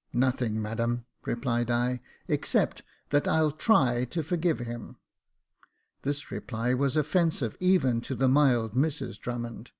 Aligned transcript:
"Nothing, 0.12 0.60
madam," 0.60 1.04
replied 1.24 1.70
I," 1.70 2.00
Except 2.26 2.82
that 3.10 3.28
I'll 3.28 3.52
try 3.52 4.04
to 4.06 4.24
forgive 4.24 4.58
him." 4.58 4.96
This 6.02 6.32
reply 6.32 6.74
was 6.74 6.96
offensive 6.96 7.56
even 7.60 8.00
to 8.00 8.16
the 8.16 8.26
mild 8.26 8.72
Mrs 8.74 9.16
Drummond. 9.20 9.70